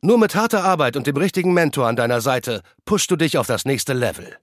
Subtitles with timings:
[0.00, 3.48] Nur mit harter Arbeit und dem richtigen Mentor an deiner Seite pushst du dich auf
[3.48, 4.36] das nächste Level.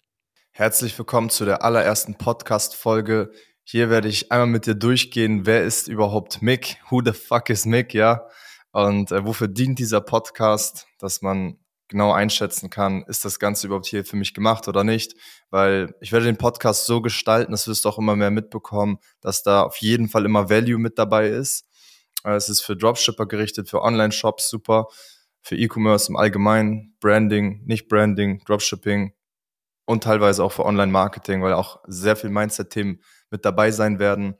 [0.51, 3.31] Herzlich willkommen zu der allerersten Podcast-Folge.
[3.63, 6.75] Hier werde ich einmal mit dir durchgehen, wer ist überhaupt Mick?
[6.89, 8.27] Who the fuck is Mick, ja?
[8.73, 13.85] Und äh, wofür dient dieser Podcast, dass man genau einschätzen kann, ist das Ganze überhaupt
[13.85, 15.15] hier für mich gemacht oder nicht?
[15.51, 19.41] Weil ich werde den Podcast so gestalten, das wirst du auch immer mehr mitbekommen, dass
[19.41, 21.65] da auf jeden Fall immer Value mit dabei ist.
[22.25, 24.87] Äh, es ist für Dropshipper gerichtet, für Online-Shops super
[25.45, 29.13] für E-Commerce im Allgemeinen, Branding, nicht Branding, Dropshipping
[29.85, 34.35] und teilweise auch für Online-Marketing, weil auch sehr viel Mindset-Themen mit dabei sein werden.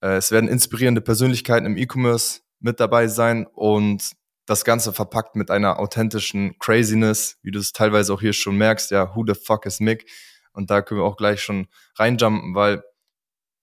[0.00, 4.10] Äh, es werden inspirierende Persönlichkeiten im E-Commerce mit dabei sein und
[4.46, 8.90] das Ganze verpackt mit einer authentischen Craziness, wie du es teilweise auch hier schon merkst,
[8.90, 10.10] ja, who the fuck is Mick?
[10.52, 12.82] Und da können wir auch gleich schon reinjumpen, weil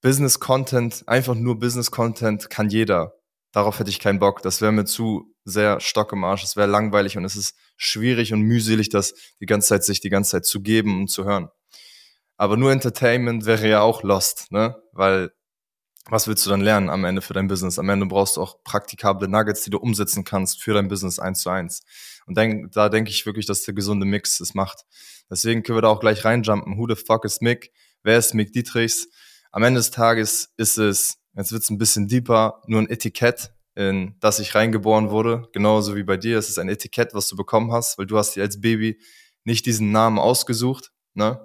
[0.01, 3.16] Business Content, einfach nur Business Content kann jeder
[3.51, 4.41] darauf hätte ich keinen Bock.
[4.41, 6.43] Das wäre mir zu sehr Stock im Arsch.
[6.43, 10.09] Es wäre langweilig und es ist schwierig und mühselig, das die ganze Zeit sich die
[10.09, 11.49] ganze Zeit zu geben und zu hören.
[12.37, 14.75] Aber nur Entertainment wäre ja auch lost, ne?
[14.91, 15.31] Weil
[16.09, 17.79] was willst du dann lernen am Ende für dein Business?
[17.79, 21.41] Am Ende brauchst du auch praktikable Nuggets, die du umsetzen kannst für dein Business eins
[21.41, 21.81] zu eins.
[22.25, 24.85] Und denk, da denke ich wirklich, dass der gesunde Mix es macht.
[25.29, 26.77] Deswegen können wir da auch gleich reinjumpen.
[26.77, 27.71] Who the fuck is Mick?
[28.03, 29.09] Wer ist Mick Dietrichs?
[29.51, 34.15] Am Ende des Tages ist es Jetzt wird's ein bisschen deeper, nur ein Etikett, in
[34.19, 35.47] das ich reingeboren wurde.
[35.53, 36.39] Genauso wie bei dir.
[36.39, 38.99] Es ist ein Etikett, was du bekommen hast, weil du hast dir als Baby
[39.43, 40.91] nicht diesen Namen ausgesucht.
[41.13, 41.39] Ne?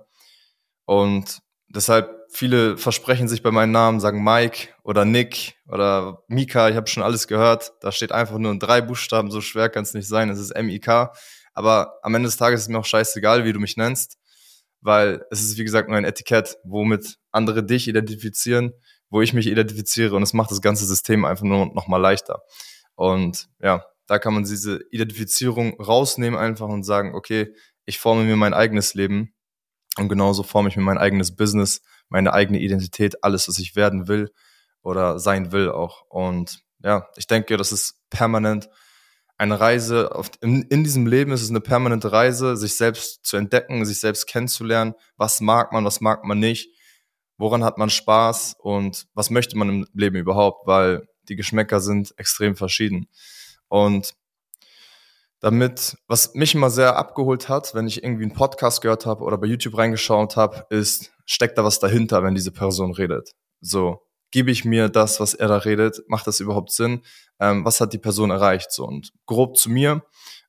[0.87, 6.71] Und deshalb, viele versprechen sich bei meinem Namen, sagen Mike oder Nick oder Mika.
[6.71, 7.75] Ich habe schon alles gehört.
[7.83, 9.31] Da steht einfach nur in drei Buchstaben.
[9.31, 10.31] So schwer kann es nicht sein.
[10.31, 11.13] Es ist M-I-K.
[11.53, 14.17] Aber am Ende des Tages ist mir auch scheißegal, wie du mich nennst.
[14.81, 18.73] Weil es ist, wie gesagt, nur ein Etikett, womit andere dich identifizieren
[19.13, 22.43] wo ich mich identifiziere und es macht das ganze System einfach nur noch mal leichter.
[22.95, 28.37] Und ja, da kann man diese Identifizierung rausnehmen einfach und sagen, okay, ich forme mir
[28.37, 29.35] mein eigenes Leben
[29.99, 34.09] und genauso forme ich mir mein eigenes Business, meine eigene Identität, alles, was ich werden
[34.09, 34.33] will
[34.81, 36.07] oder sein will auch.
[36.09, 38.71] Und ja, ich denke, das ist permanent
[39.37, 40.11] eine Reise.
[40.41, 44.95] In diesem Leben ist es eine permanente Reise, sich selbst zu entdecken, sich selbst kennenzulernen.
[45.19, 46.71] Was mag man, was mag man nicht
[47.39, 52.15] woran hat man Spaß und was möchte man im Leben überhaupt, weil die Geschmäcker sind
[52.19, 53.09] extrem verschieden.
[53.69, 54.15] Und
[55.41, 59.39] damit, was mich immer sehr abgeholt hat, wenn ich irgendwie einen Podcast gehört habe oder
[59.39, 63.33] bei YouTube reingeschaut habe, ist, steckt da was dahinter, wenn diese Person redet?
[63.61, 67.03] So, gebe ich mir das, was er da redet, macht das überhaupt Sinn?
[67.41, 68.71] Ähm, was hat die Person erreicht?
[68.71, 70.05] So, und grob zu mir,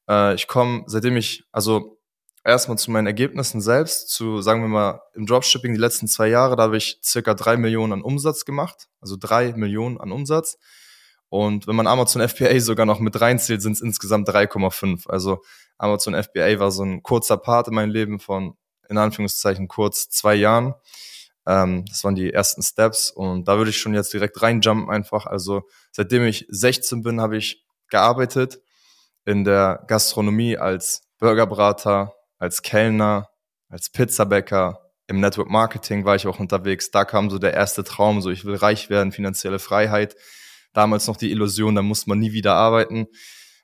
[0.08, 2.00] äh, ich komme, seitdem ich, also
[2.44, 6.56] erstmal zu meinen Ergebnissen selbst, zu, sagen wir mal, im Dropshipping die letzten zwei Jahre,
[6.56, 10.58] da habe ich circa drei Millionen an Umsatz gemacht, also drei Millionen an Umsatz.
[11.30, 15.10] Und wenn man Amazon FBA sogar noch mit reinzählt, sind es insgesamt 3,5.
[15.10, 15.42] Also
[15.80, 18.56] Amazon FBA war so ein kurzer Part in meinem Leben von,
[18.88, 20.76] in Anführungszeichen, kurz zwei Jahren.
[21.48, 25.26] Ähm, das waren die ersten Steps und da würde ich schon jetzt direkt reinjumpen einfach.
[25.26, 28.62] Also seitdem ich 16 bin, habe ich gearbeitet
[29.26, 33.30] in der Gastronomie als Burgerbrater, als Kellner,
[33.70, 36.92] als Pizzabäcker, im Network Marketing war ich auch unterwegs.
[36.92, 40.18] Da kam so der erste Traum, so ich will reich werden, finanzielle Freiheit.
[40.74, 43.08] Damals noch die Illusion, da muss man nie wieder arbeiten.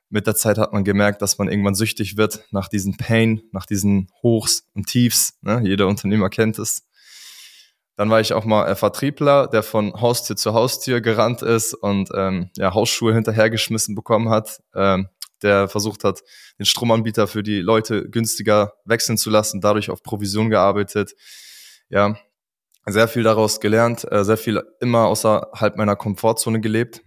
[0.09, 3.65] Mit der Zeit hat man gemerkt, dass man irgendwann süchtig wird nach diesen Pain, nach
[3.65, 5.37] diesen Hochs und Tiefs.
[5.41, 5.61] Ne?
[5.65, 6.87] Jeder Unternehmer kennt es.
[7.97, 12.49] Dann war ich auch mal Vertriebler, der von Haustür zu Haustür gerannt ist und ähm,
[12.55, 14.61] ja, Hausschuhe hinterhergeschmissen bekommen hat.
[14.73, 15.09] Ähm,
[15.43, 16.21] der versucht hat,
[16.57, 21.13] den Stromanbieter für die Leute günstiger wechseln zu lassen, dadurch auf Provision gearbeitet.
[21.89, 22.17] Ja,
[22.85, 27.01] sehr viel daraus gelernt, äh, sehr viel immer außerhalb meiner Komfortzone gelebt.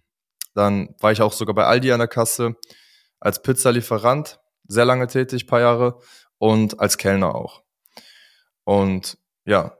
[0.54, 2.56] Dann war ich auch sogar bei Aldi an der Kasse
[3.20, 6.00] als Pizzalieferant, sehr lange tätig, paar Jahre
[6.38, 7.62] und als Kellner auch.
[8.64, 9.76] Und ja,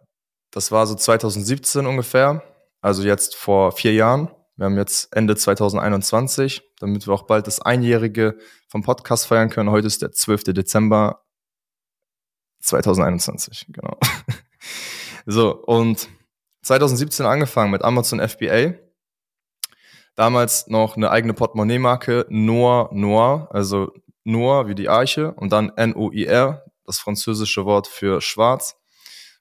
[0.50, 2.42] das war so 2017 ungefähr,
[2.80, 4.30] also jetzt vor vier Jahren.
[4.56, 8.36] Wir haben jetzt Ende 2021, damit wir auch bald das Einjährige
[8.68, 9.70] vom Podcast feiern können.
[9.70, 10.44] Heute ist der 12.
[10.44, 11.24] Dezember
[12.60, 13.98] 2021, genau.
[15.26, 16.08] so, und
[16.62, 18.74] 2017 angefangen mit Amazon FBA.
[20.16, 23.90] Damals noch eine eigene Portemonnaie-Marke, Noir Noir, also
[24.24, 28.76] Noir wie die Arche und dann N-O-I-R, das französische Wort für schwarz.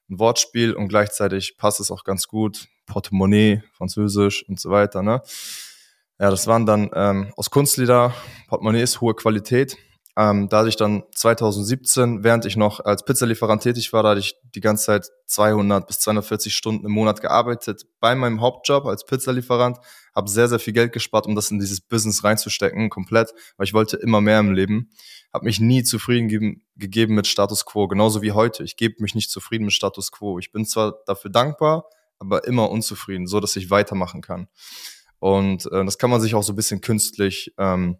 [0.08, 2.66] Ein Wortspiel und gleichzeitig passt es auch ganz gut.
[2.92, 5.02] Portemonnaie, Französisch und so weiter.
[5.02, 5.22] Ne?
[6.20, 8.14] Ja, das waren dann ähm, aus Kunstlieder,
[8.48, 9.78] Portemonnaies, hohe Qualität.
[10.14, 14.20] Ähm, da hatte ich dann 2017, während ich noch als Pizzalieferant tätig war, da hatte
[14.20, 19.06] ich die ganze Zeit 200 bis 240 Stunden im Monat gearbeitet bei meinem Hauptjob als
[19.06, 19.78] Pizzalieferant,
[20.14, 23.72] habe sehr, sehr viel Geld gespart, um das in dieses Business reinzustecken, komplett, weil ich
[23.72, 24.90] wollte immer mehr im Leben,
[25.32, 28.64] habe mich nie zufrieden gegeben, gegeben mit Status Quo, genauso wie heute.
[28.64, 30.38] Ich gebe mich nicht zufrieden mit Status Quo.
[30.38, 31.86] Ich bin zwar dafür dankbar,
[32.22, 34.48] aber immer unzufrieden, so dass ich weitermachen kann.
[35.18, 37.98] Und äh, das kann man sich auch so ein bisschen künstlich ähm,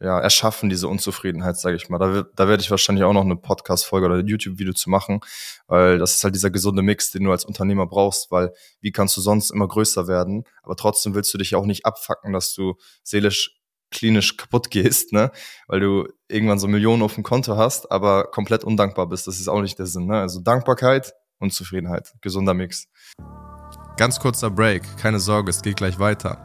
[0.00, 1.98] ja, erschaffen, diese Unzufriedenheit, sage ich mal.
[1.98, 5.20] Da, da werde ich wahrscheinlich auch noch eine Podcast-Folge oder ein YouTube-Video zu machen,
[5.66, 9.16] weil das ist halt dieser gesunde Mix, den du als Unternehmer brauchst, weil wie kannst
[9.16, 12.74] du sonst immer größer werden, aber trotzdem willst du dich auch nicht abfacken, dass du
[13.02, 13.58] seelisch
[13.90, 15.30] klinisch kaputt gehst, ne?
[15.68, 19.26] Weil du irgendwann so Millionen auf dem Konto hast, aber komplett undankbar bist.
[19.26, 20.20] Das ist auch nicht der Sinn, ne?
[20.20, 22.14] Also Dankbarkeit und Zufriedenheit.
[22.20, 22.88] Gesunder Mix.
[23.96, 26.44] Ganz kurzer Break, keine Sorge, es geht gleich weiter.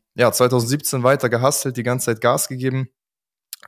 [0.15, 2.89] ja, 2017 weiter gehustelt, die ganze Zeit Gas gegeben.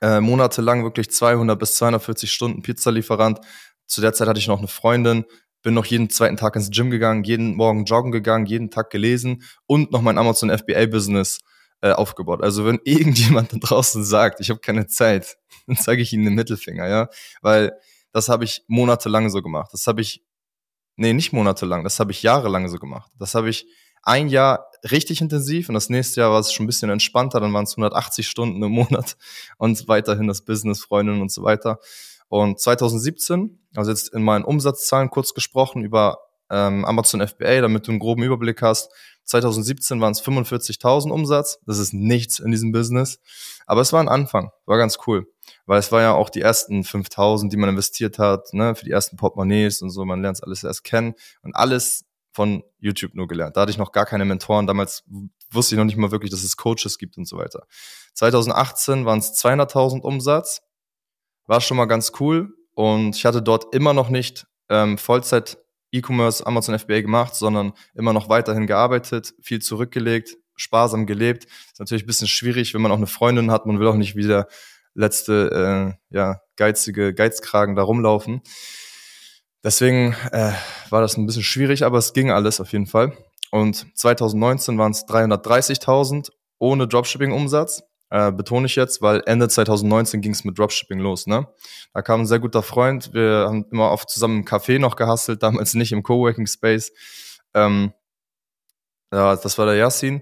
[0.02, 3.40] Äh, monatelang wirklich 200 bis 240 Stunden Pizzalieferant.
[3.86, 5.26] Zu der Zeit hatte ich noch eine Freundin,
[5.62, 9.44] bin noch jeden zweiten Tag ins Gym gegangen, jeden Morgen joggen gegangen, jeden Tag gelesen
[9.66, 11.40] und noch mein Amazon FBA Business
[11.82, 12.42] äh, aufgebaut.
[12.42, 15.38] Also wenn irgendjemand da draußen sagt, ich habe keine Zeit,
[15.68, 17.10] dann zeige ich ihnen den Mittelfinger, ja,
[17.42, 17.74] weil
[18.12, 19.72] das habe ich monatelang so gemacht.
[19.74, 20.24] Das habe ich,
[20.98, 23.12] nee, nicht monatelang, das habe ich jahrelang so gemacht.
[23.18, 23.68] Das habe ich
[24.04, 27.54] ein Jahr richtig intensiv und das nächste Jahr war es schon ein bisschen entspannter, dann
[27.54, 29.18] waren es 180 Stunden im Monat
[29.58, 31.80] und weiterhin das Business, Freundinnen und so weiter.
[32.28, 36.18] Und 2017, also jetzt in meinen Umsatzzahlen kurz gesprochen über
[36.50, 38.92] ähm, Amazon FBA, damit du einen groben Überblick hast.
[39.26, 41.60] 2017 waren es 45.000 Umsatz.
[41.66, 43.20] Das ist nichts in diesem Business.
[43.66, 44.52] Aber es war ein Anfang.
[44.66, 45.28] War ganz cool.
[45.66, 48.92] Weil es war ja auch die ersten 5.000, die man investiert hat, ne, für die
[48.92, 50.04] ersten Portemonnaies und so.
[50.04, 51.14] Man lernt es alles erst kennen.
[51.42, 53.56] Und alles von YouTube nur gelernt.
[53.56, 54.68] Da hatte ich noch gar keine Mentoren.
[54.68, 55.04] Damals
[55.52, 57.68] wusste ich noch nicht mal wirklich, dass es Coaches gibt und so weiter.
[58.16, 60.62] 2018 waren es 200.000 Umsatz.
[61.46, 62.54] War schon mal ganz cool.
[62.74, 65.60] Und ich hatte dort immer noch nicht ähm, Vollzeit
[65.92, 71.46] E-Commerce, Amazon FBA gemacht, sondern immer noch weiterhin gearbeitet, viel zurückgelegt, sparsam gelebt.
[71.46, 73.68] Ist natürlich ein bisschen schwierig, wenn man auch eine Freundin hat.
[73.68, 74.48] Man will auch nicht wieder
[74.96, 78.42] letzte, äh, ja, geizige Geizkragen da rumlaufen.
[79.64, 80.52] Deswegen äh,
[80.90, 83.14] war das ein bisschen schwierig, aber es ging alles auf jeden Fall.
[83.52, 87.84] Und 2019 waren es 330.000 ohne Dropshipping-Umsatz.
[88.10, 91.28] Äh, betone ich jetzt, weil Ende 2019 ging es mit Dropshipping los.
[91.28, 91.48] Ne?
[91.94, 93.14] Da kam ein sehr guter Freund.
[93.14, 96.92] Wir haben immer oft zusammen im Café noch gehustelt, damals nicht im Coworking Space.
[97.54, 97.94] Ähm,
[99.12, 100.22] ja, das war der Yassin.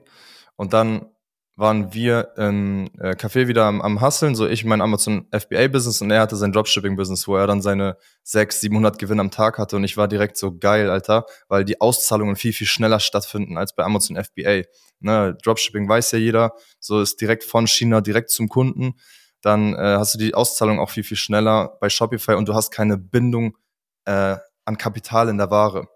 [0.55, 1.07] Und dann
[1.55, 6.09] waren wir im äh, Café wieder am, am Hustlen, so ich mein Amazon FBA-Business und
[6.09, 9.75] er hatte sein Dropshipping-Business, wo er dann seine 600, 700 Gewinn am Tag hatte.
[9.75, 13.75] Und ich war direkt so geil, Alter, weil die Auszahlungen viel, viel schneller stattfinden als
[13.75, 14.63] bei Amazon FBA.
[14.99, 18.93] Ne, Dropshipping weiß ja jeder, so ist direkt von China direkt zum Kunden,
[19.41, 22.71] dann äh, hast du die Auszahlung auch viel, viel schneller bei Shopify und du hast
[22.71, 23.57] keine Bindung
[24.05, 25.87] äh, an Kapital in der Ware.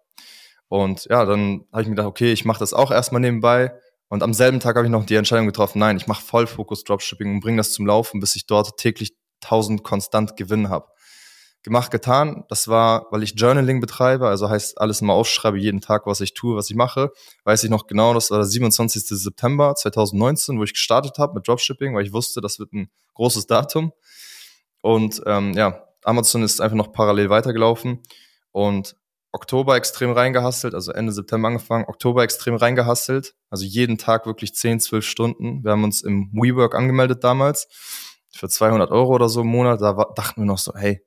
[0.68, 3.72] Und ja, dann habe ich mir gedacht, okay, ich mache das auch erstmal nebenbei,
[4.10, 7.36] und am selben Tag habe ich noch die Entscheidung getroffen, nein, ich mache Vollfokus Dropshipping
[7.36, 10.88] und bringe das zum Laufen, bis ich dort täglich 1000 konstant Gewinn habe.
[11.64, 12.44] Gemacht, getan.
[12.48, 16.36] Das war, weil ich Journaling betreibe, also heißt alles immer aufschreibe, jeden Tag, was ich
[16.36, 17.12] tue, was ich mache.
[17.44, 19.04] Weiß ich noch genau, das war der 27.
[19.08, 23.48] September 2019, wo ich gestartet habe mit Dropshipping, weil ich wusste, das wird ein großes
[23.48, 23.94] Datum.
[24.82, 28.04] Und ähm, ja, Amazon ist einfach noch parallel weitergelaufen.
[28.52, 28.96] Und
[29.36, 34.80] Oktober extrem reingehustelt, also Ende September angefangen, Oktober extrem reingehustelt, also jeden Tag wirklich 10,
[34.80, 35.64] 12 Stunden.
[35.64, 37.68] Wir haben uns im WeWork angemeldet damals
[38.32, 39.82] für 200 Euro oder so im Monat.
[39.82, 41.02] Da war, dachten wir noch so, hey,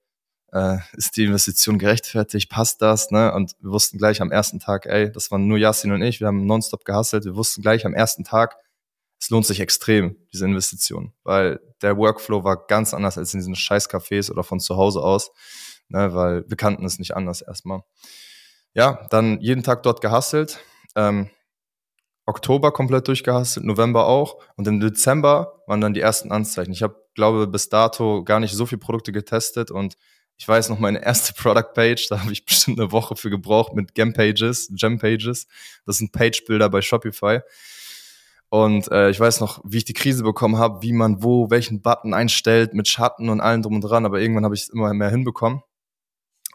[0.52, 3.32] äh, ist die Investition gerechtfertigt, passt das, ne?
[3.32, 6.26] Und wir wussten gleich am ersten Tag, ey, das waren nur Yasin und ich, wir
[6.26, 8.56] haben nonstop gehustelt, wir wussten gleich am ersten Tag,
[9.18, 13.56] es lohnt sich extrem, diese Investition, weil der Workflow war ganz anders als in diesen
[13.56, 15.32] scheiß Cafés oder von zu Hause aus
[15.88, 17.82] ne, weil wir kannten es nicht anders erstmal.
[18.74, 20.60] Ja, dann jeden Tag dort gehustelt.
[20.94, 21.30] Ähm,
[22.26, 24.36] Oktober komplett durchgehustelt, November auch.
[24.56, 26.72] Und im Dezember waren dann die ersten Anzeichen.
[26.72, 29.96] Ich habe, glaube bis dato gar nicht so viele Produkte getestet und
[30.40, 33.74] Ich weiß noch, meine erste Product Page, da habe ich bestimmt eine Woche für gebraucht
[33.74, 35.48] mit Gem Pages, Gem Pages.
[35.84, 37.40] Das sind Page-Bilder bei Shopify.
[38.50, 41.82] Und äh, ich weiß noch, wie ich die Krise bekommen habe, wie man wo welchen
[41.82, 44.06] Button einstellt mit Schatten und allem drum und dran.
[44.06, 45.62] Aber irgendwann habe ich es immer mehr hinbekommen.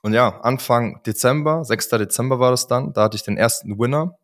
[0.04, 1.90] Und ja, Anfang Dezember, 6.
[1.90, 4.18] Dezember war das dann, da hatte ich den ersten Winner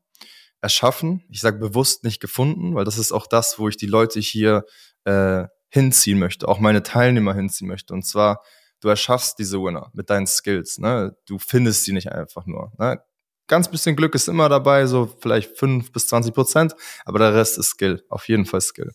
[0.61, 1.23] erschaffen.
[1.29, 4.65] Ich sage bewusst nicht gefunden, weil das ist auch das, wo ich die Leute hier
[5.05, 7.93] äh, hinziehen möchte, auch meine Teilnehmer hinziehen möchte.
[7.93, 8.43] Und zwar,
[8.81, 10.79] du erschaffst diese Winner mit deinen Skills.
[10.79, 11.15] Ne?
[11.25, 12.73] Du findest sie nicht einfach nur.
[12.77, 13.01] Ne?
[13.47, 17.57] Ganz bisschen Glück ist immer dabei, so vielleicht fünf bis zwanzig Prozent, aber der Rest
[17.57, 18.91] ist Skill, auf jeden Fall Skill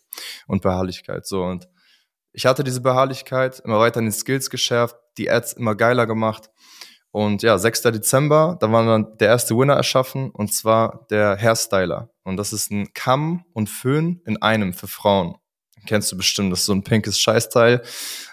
[0.46, 1.26] und Beharrlichkeit.
[1.26, 1.66] So und
[2.34, 6.50] ich hatte diese Beharrlichkeit, immer weiter in den Skills geschärft, die Ads immer geiler gemacht
[7.14, 7.82] und ja, 6.
[7.82, 12.10] Dezember, da war dann der erste Winner erschaffen und zwar der Hairstyler.
[12.24, 15.36] Und das ist ein Kamm und Föhn in einem für Frauen.
[15.86, 17.82] Kennst du bestimmt, das ist so ein pinkes Scheißteil.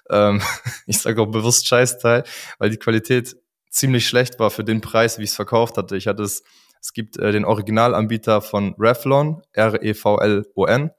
[0.10, 0.42] Ähm,
[0.88, 2.24] ich sage auch bewusst Scheißteil,
[2.58, 3.36] weil die Qualität
[3.70, 5.96] ziemlich schlecht war für den Preis, wie ich es verkauft hatte.
[5.96, 6.42] Ich hatte es,
[6.82, 10.90] es gibt äh, den Originalanbieter von Revlon, R-E-V-L-O-N.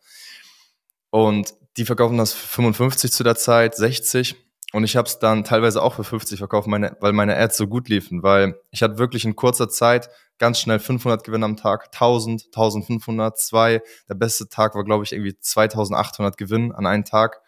[1.10, 4.36] Und die verkaufen das für 55 zu der Zeit, 60.
[4.72, 7.66] Und ich habe es dann teilweise auch für 50 verkauft, meine, weil meine Ads so
[7.66, 11.88] gut liefen, weil ich hatte wirklich in kurzer Zeit ganz schnell 500 Gewinne am Tag,
[11.92, 13.82] 1000, 1500, 2.
[14.08, 17.40] Der beste Tag war, glaube ich, irgendwie 2800 Gewinn an einem Tag.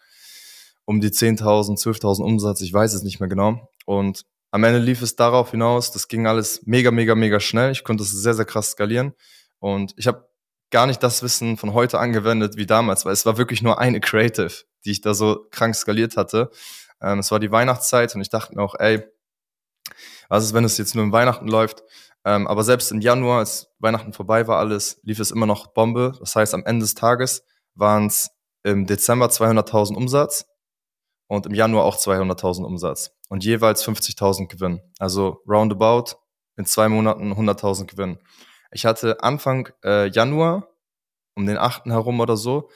[0.85, 3.69] Um die 10.000, 12.000 Umsatz, ich weiß es nicht mehr genau.
[3.85, 7.71] Und am Ende lief es darauf hinaus, das ging alles mega, mega, mega schnell.
[7.71, 9.13] Ich konnte es sehr, sehr krass skalieren.
[9.59, 10.29] Und ich habe
[10.71, 13.99] gar nicht das Wissen von heute angewendet wie damals, weil es war wirklich nur eine
[13.99, 14.51] Creative,
[14.83, 16.49] die ich da so krank skaliert hatte.
[17.01, 19.03] Ähm, es war die Weihnachtszeit und ich dachte mir auch, ey,
[20.29, 21.83] was ist, wenn es jetzt nur im Weihnachten läuft?
[22.23, 26.13] Ähm, aber selbst im Januar, als Weihnachten vorbei war alles, lief es immer noch Bombe.
[26.19, 27.43] Das heißt, am Ende des Tages
[27.75, 28.31] waren es
[28.63, 30.45] im Dezember 200.000 Umsatz
[31.27, 34.81] und im Januar auch 200.000 Umsatz und jeweils 50.000 Gewinn.
[34.97, 36.17] Also roundabout
[36.57, 38.17] in zwei Monaten 100.000 Gewinn.
[38.71, 40.69] Ich hatte Anfang äh, Januar
[41.35, 41.85] um den 8.
[41.85, 42.69] herum oder so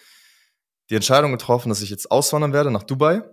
[0.90, 3.24] die Entscheidung getroffen, dass ich jetzt auswandern werde nach Dubai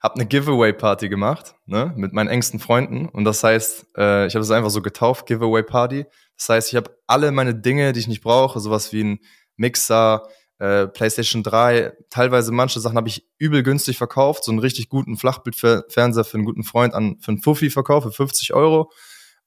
[0.00, 3.06] habe eine Giveaway-Party gemacht, ne, mit meinen engsten Freunden.
[3.06, 6.06] Und das heißt, äh, ich habe es einfach so getauft, Giveaway-Party.
[6.38, 9.18] Das heißt, ich habe alle meine Dinge, die ich nicht brauche, sowas wie ein
[9.56, 10.26] Mixer,
[10.58, 15.16] äh, PlayStation 3, teilweise manche Sachen habe ich übel günstig verkauft, so einen richtig guten
[15.18, 18.90] Flachbildfernseher für einen guten Freund an für einen Fuffi verkauft, für 50 Euro.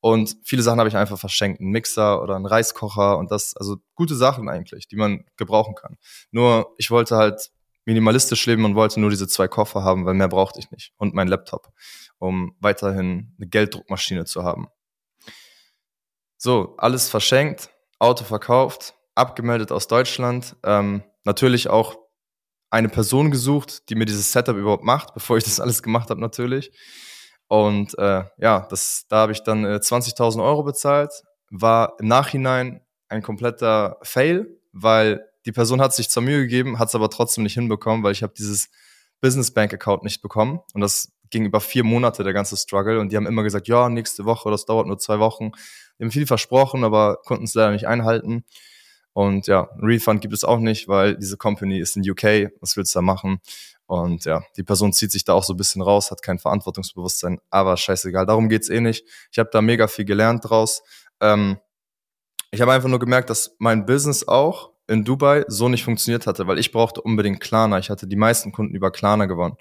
[0.03, 3.77] Und viele Sachen habe ich einfach verschenkt, einen Mixer oder einen Reiskocher und das, also
[3.95, 5.95] gute Sachen eigentlich, die man gebrauchen kann.
[6.29, 7.51] Nur ich wollte halt
[7.86, 10.91] minimalistisch leben und wollte nur diese zwei Koffer haben, weil mehr brauchte ich nicht.
[10.98, 11.69] Und mein Laptop,
[12.19, 14.67] um weiterhin eine Gelddruckmaschine zu haben.
[16.36, 20.57] So, alles verschenkt, Auto verkauft, abgemeldet aus Deutschland.
[20.65, 21.95] Ähm, natürlich auch
[22.69, 26.19] eine Person gesucht, die mir dieses Setup überhaupt macht, bevor ich das alles gemacht habe
[26.19, 26.74] natürlich.
[27.53, 31.12] Und äh, ja, das, da habe ich dann äh, 20.000 Euro bezahlt.
[31.51, 36.88] War im Nachhinein ein kompletter Fail, weil die Person hat sich zur Mühe gegeben, hat
[36.88, 38.72] es aber trotzdem nicht hinbekommen, weil ich habe dieses
[39.22, 43.12] Business Bank Account nicht bekommen und das ging über vier Monate der ganze Struggle und
[43.12, 45.51] die haben immer gesagt, ja, nächste Woche, das dauert nur zwei Wochen.
[46.00, 48.45] Die haben viel versprochen, aber konnten es leider nicht einhalten.
[49.13, 52.51] Und ja, Refund gibt es auch nicht, weil diese Company ist in UK.
[52.60, 53.39] Was willst du da machen?
[53.86, 57.39] Und ja, die Person zieht sich da auch so ein bisschen raus, hat kein Verantwortungsbewusstsein,
[57.50, 59.05] aber scheißegal, darum geht's eh nicht.
[59.32, 60.82] Ich habe da mega viel gelernt draus.
[61.20, 61.58] Ähm,
[62.50, 66.48] ich habe einfach nur gemerkt, dass mein Business auch in Dubai so nicht funktioniert hatte,
[66.48, 67.79] weil ich brauchte unbedingt Klarna.
[67.79, 69.58] Ich hatte die meisten Kunden über Klarna gewonnen.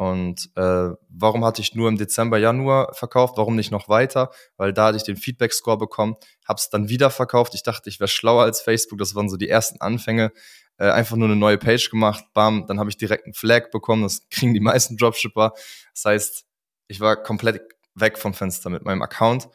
[0.00, 3.36] Und äh, warum hatte ich nur im Dezember, Januar verkauft?
[3.36, 4.30] Warum nicht noch weiter?
[4.56, 6.16] Weil da hatte ich den Feedback-Score bekommen,
[6.48, 7.54] hab's dann wieder verkauft.
[7.54, 8.98] Ich dachte, ich wäre schlauer als Facebook.
[8.98, 10.32] Das waren so die ersten Anfänge.
[10.78, 14.04] Äh, einfach nur eine neue Page gemacht, bam, dann habe ich direkt einen Flag bekommen.
[14.04, 15.52] Das kriegen die meisten Dropshipper.
[15.92, 16.46] Das heißt,
[16.88, 17.60] ich war komplett
[17.94, 19.50] weg vom Fenster mit meinem Account.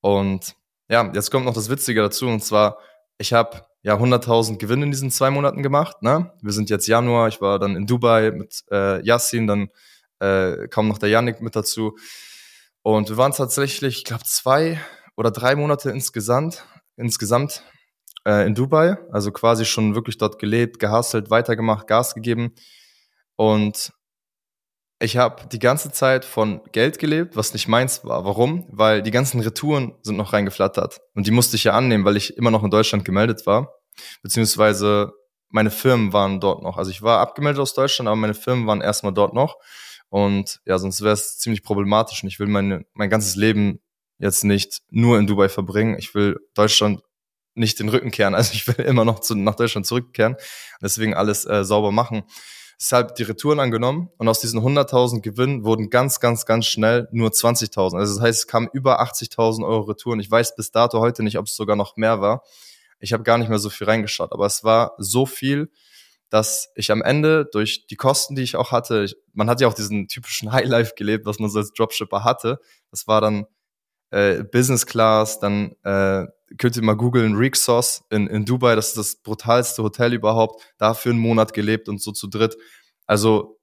[0.00, 0.54] Und
[0.88, 2.28] ja, jetzt kommt noch das Witzige dazu.
[2.28, 2.78] Und zwar,
[3.18, 6.02] ich habe ja 100.000 Gewinn in diesen zwei Monaten gemacht.
[6.02, 6.30] Ne?
[6.42, 9.70] Wir sind jetzt Januar, ich war dann in Dubai mit äh, Yassin, dann
[10.20, 11.96] äh, kam noch der Yannick mit dazu.
[12.82, 14.78] Und wir waren tatsächlich, ich glaube, zwei
[15.16, 16.66] oder drei Monate insgesamt,
[16.96, 17.62] insgesamt
[18.26, 18.98] äh, in Dubai.
[19.10, 22.52] Also quasi schon wirklich dort gelebt, gehustelt, weitergemacht, Gas gegeben.
[23.36, 23.94] Und
[25.00, 28.26] ich habe die ganze Zeit von Geld gelebt, was nicht meins war.
[28.26, 28.66] Warum?
[28.68, 31.00] Weil die ganzen Retouren sind noch reingeflattert.
[31.14, 33.77] Und die musste ich ja annehmen, weil ich immer noch in Deutschland gemeldet war.
[34.22, 35.12] Beziehungsweise
[35.50, 36.76] meine Firmen waren dort noch.
[36.76, 39.56] Also ich war abgemeldet aus Deutschland, aber meine Firmen waren erstmal dort noch.
[40.10, 42.22] Und ja, sonst wäre es ziemlich problematisch.
[42.22, 43.80] Und ich will meine, mein ganzes Leben
[44.18, 45.96] jetzt nicht nur in Dubai verbringen.
[45.98, 47.02] Ich will Deutschland
[47.54, 48.34] nicht den Rücken kehren.
[48.38, 50.36] Also ich will immer noch zu, nach Deutschland zurückkehren.
[50.82, 52.24] Deswegen alles äh, sauber machen.
[52.80, 57.30] Deshalb die Retouren angenommen und aus diesen 100.000 Gewinn wurden ganz, ganz, ganz schnell nur
[57.30, 57.98] 20.000.
[57.98, 60.20] Also das heißt, es kamen über 80.000 Euro Retouren.
[60.20, 62.44] Ich weiß bis dato heute nicht, ob es sogar noch mehr war.
[62.98, 65.70] Ich habe gar nicht mehr so viel reingeschaut, aber es war so viel,
[66.30, 69.68] dass ich am Ende durch die Kosten, die ich auch hatte, ich, man hat ja
[69.68, 72.58] auch diesen typischen Highlife gelebt, was man so als Dropshipper hatte.
[72.90, 73.46] Das war dann
[74.10, 76.26] äh, Business Class, dann äh,
[76.56, 80.94] könnt ihr mal googeln, Rixos in, in Dubai, das ist das brutalste Hotel überhaupt, da
[80.94, 82.56] für einen Monat gelebt und so zu dritt.
[83.06, 83.60] Also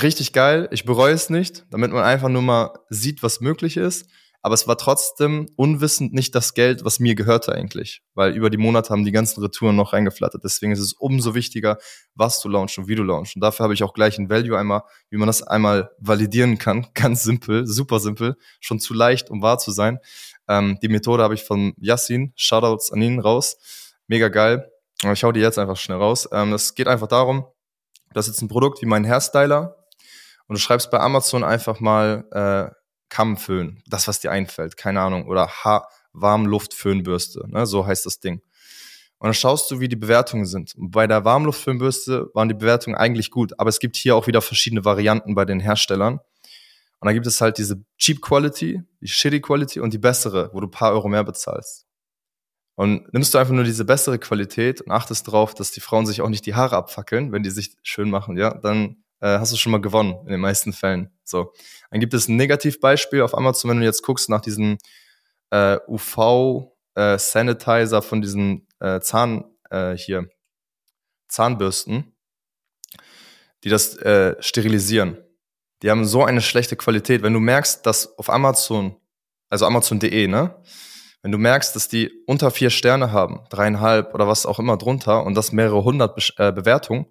[0.00, 4.10] richtig geil, ich bereue es nicht, damit man einfach nur mal sieht, was möglich ist
[4.42, 8.56] aber es war trotzdem unwissend nicht das Geld, was mir gehörte eigentlich, weil über die
[8.56, 10.44] Monate haben die ganzen Retouren noch reingeflattert.
[10.44, 11.78] Deswegen ist es umso wichtiger,
[12.14, 13.36] was du launchst und wie du launchst.
[13.36, 16.86] Und dafür habe ich auch gleich ein Value einmal, wie man das einmal validieren kann.
[16.94, 19.98] Ganz simpel, super simpel, schon zu leicht, um wahr zu sein.
[20.48, 23.56] Ähm, die Methode habe ich von Yassin, Shoutouts an ihn raus.
[24.06, 24.70] Mega geil.
[25.12, 26.28] Ich hau die jetzt einfach schnell raus.
[26.32, 27.46] Ähm, es geht einfach darum,
[28.14, 29.76] das ist jetzt ein Produkt wie mein Hairstyler
[30.46, 32.74] und du schreibst bei Amazon einfach mal äh,
[33.08, 38.40] Kammföhn, das, was dir einfällt, keine Ahnung, oder ha Warmluftföhnbürste, ne, so heißt das Ding.
[39.18, 40.74] Und dann schaust du, wie die Bewertungen sind.
[40.74, 44.42] Und bei der Warmluftföhnbürste waren die Bewertungen eigentlich gut, aber es gibt hier auch wieder
[44.42, 46.20] verschiedene Varianten bei den Herstellern.
[47.00, 50.60] Und dann gibt es halt diese Cheap Quality, die Shitty Quality und die bessere, wo
[50.60, 51.86] du paar Euro mehr bezahlst.
[52.74, 56.20] Und nimmst du einfach nur diese bessere Qualität und achtest darauf, dass die Frauen sich
[56.20, 59.56] auch nicht die Haare abfackeln, wenn die sich schön machen, ja, dann äh, hast du
[59.56, 61.10] schon mal gewonnen in den meisten Fällen.
[61.24, 61.52] So.
[61.90, 64.78] Dann gibt es ein Negativbeispiel auf Amazon, wenn du jetzt guckst nach diesen
[65.50, 70.28] äh, UV-Sanitizer äh, von diesen äh, Zahn äh, hier
[71.28, 72.14] Zahnbürsten,
[73.64, 75.18] die das äh, sterilisieren.
[75.82, 77.22] Die haben so eine schlechte Qualität.
[77.22, 78.96] Wenn du merkst, dass auf Amazon,
[79.50, 80.56] also Amazon.de, ne,
[81.22, 85.24] wenn du merkst, dass die unter vier Sterne haben, dreieinhalb oder was auch immer drunter
[85.24, 87.06] und das mehrere hundert Be äh, Bewertungen,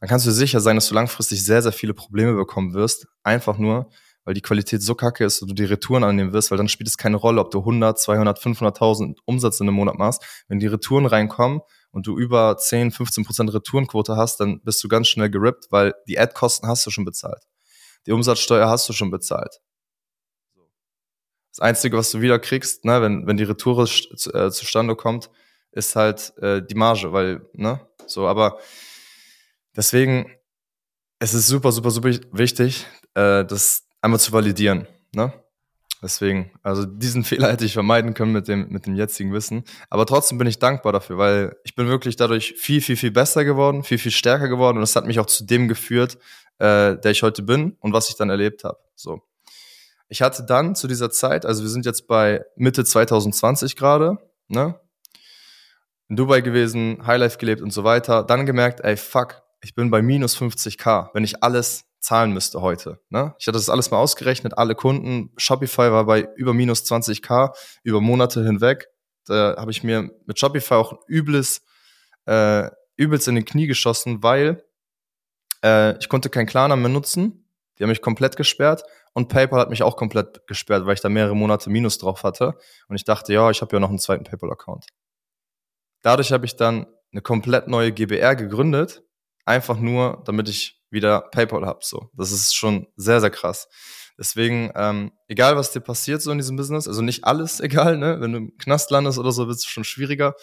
[0.00, 3.06] dann kannst du sicher sein, dass du langfristig sehr, sehr viele Probleme bekommen wirst.
[3.22, 3.90] Einfach nur,
[4.24, 6.88] weil die Qualität so kacke ist und du die Retouren annehmen wirst, weil dann spielt
[6.88, 10.22] es keine Rolle, ob du 100, 200, 500.000 Umsatz in einem Monat machst.
[10.48, 11.60] Wenn die Retouren reinkommen
[11.92, 15.94] und du über 10, 15 Prozent Retourenquote hast, dann bist du ganz schnell gerippt, weil
[16.08, 17.44] die Ad-Kosten hast du schon bezahlt.
[18.06, 19.60] Die Umsatzsteuer hast du schon bezahlt.
[21.52, 25.30] Das Einzige, was du wieder kriegst, ne, wenn, wenn die Retour äh, zustande kommt,
[25.72, 28.58] ist halt äh, die Marge, weil, ne, so, aber
[29.76, 30.30] Deswegen,
[31.18, 34.86] es ist super, super, super wichtig, äh, das einmal zu validieren.
[35.14, 35.32] Ne?
[36.02, 39.64] Deswegen, also diesen Fehler hätte ich vermeiden können mit dem, mit dem jetzigen Wissen.
[39.90, 43.44] Aber trotzdem bin ich dankbar dafür, weil ich bin wirklich dadurch viel, viel, viel besser
[43.44, 46.18] geworden, viel, viel stärker geworden und es hat mich auch zu dem geführt,
[46.58, 48.78] äh, der ich heute bin und was ich dann erlebt habe.
[48.94, 49.22] So.
[50.08, 54.78] Ich hatte dann zu dieser Zeit, also wir sind jetzt bei Mitte 2020 gerade, ne?
[56.08, 60.00] In Dubai gewesen, Highlife gelebt und so weiter, dann gemerkt, ey, fuck, ich bin bei
[60.00, 63.00] minus 50k, wenn ich alles zahlen müsste heute.
[63.08, 63.34] Ne?
[63.40, 65.32] Ich hatte das alles mal ausgerechnet, alle Kunden.
[65.36, 67.52] Shopify war bei über minus 20k
[67.82, 68.86] über Monate hinweg.
[69.24, 71.62] Da habe ich mir mit Shopify auch übles,
[72.26, 74.62] äh, übelst in den Knie geschossen, weil
[75.64, 77.48] äh, ich konnte kein Klarna mehr nutzen.
[77.76, 81.08] Die haben mich komplett gesperrt und PayPal hat mich auch komplett gesperrt, weil ich da
[81.08, 82.54] mehrere Monate Minus drauf hatte.
[82.86, 84.86] Und ich dachte, ja, ich habe ja noch einen zweiten PayPal-Account.
[86.02, 89.02] Dadurch habe ich dann eine komplett neue GBR gegründet
[89.46, 91.80] einfach nur, damit ich wieder PayPal habe.
[91.82, 93.68] So, das ist schon sehr, sehr krass.
[94.18, 98.20] Deswegen, ähm, egal was dir passiert so in diesem Business, also nicht alles egal, ne?
[98.20, 100.34] Wenn du im Knast landest oder so, wird es schon schwieriger,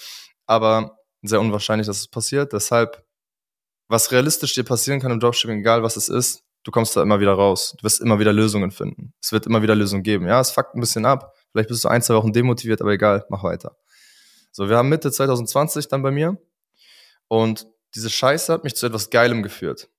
[0.45, 2.53] aber sehr unwahrscheinlich, dass es passiert.
[2.53, 3.05] Deshalb,
[3.87, 7.19] was realistisch dir passieren kann im Dropshipping, egal was es ist, du kommst da immer
[7.19, 7.75] wieder raus.
[7.77, 9.13] Du wirst immer wieder Lösungen finden.
[9.21, 10.27] Es wird immer wieder Lösungen geben.
[10.27, 11.33] Ja, es fuckt ein bisschen ab.
[11.51, 13.75] Vielleicht bist du ein, zwei Wochen demotiviert, aber egal, mach weiter.
[14.51, 16.37] So, wir haben Mitte 2020 dann bei mir
[17.27, 19.89] und diese Scheiße hat mich zu etwas Geilem geführt.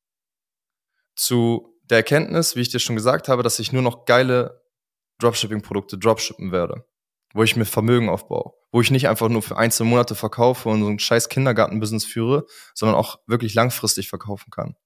[1.14, 4.62] Zu der Erkenntnis, wie ich dir schon gesagt habe, dass ich nur noch geile
[5.18, 6.86] Dropshipping-Produkte dropshippen werde.
[7.34, 8.52] Wo ich mir Vermögen aufbaue.
[8.72, 12.46] Wo ich nicht einfach nur für einzelne Monate verkaufe und so ein scheiß Kindergarten-Business führe,
[12.74, 14.76] sondern auch wirklich langfristig verkaufen kann.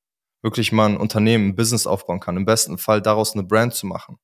[0.43, 2.37] Wirklich mal ein Unternehmen, ein Business aufbauen kann.
[2.37, 4.19] Im besten Fall daraus eine Brand zu machen.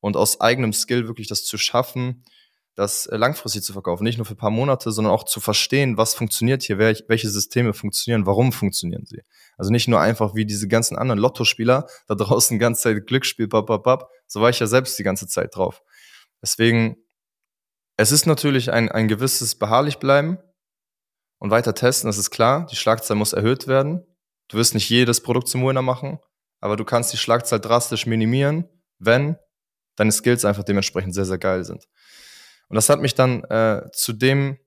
[0.00, 2.24] Und aus eigenem Skill wirklich das zu schaffen,
[2.74, 5.96] das äh, langfristig zu verkaufen, nicht nur für ein paar Monate, sondern auch zu verstehen,
[5.96, 9.22] was funktioniert hier, welche Systeme funktionieren, warum funktionieren sie.
[9.56, 13.48] Also nicht nur einfach wie diese ganzen anderen Lottospieler da draußen die ganze Zeit Glücksspiel,
[13.48, 14.10] bap, bap, bap.
[14.26, 15.82] so war ich ja selbst die ganze Zeit drauf.
[16.42, 16.96] Deswegen,
[17.96, 20.38] es ist natürlich ein, ein gewisses beharrlich bleiben
[21.38, 22.66] und weiter testen, das ist klar.
[22.70, 24.04] Die Schlagzahl muss erhöht werden.
[24.48, 26.18] Du wirst nicht jedes Produkt zum Winner machen,
[26.60, 29.36] aber du kannst die Schlagzahl drastisch minimieren, wenn
[29.96, 31.86] deine Skills einfach dementsprechend sehr, sehr geil sind.
[32.68, 34.58] Und das hat mich dann äh, zu dem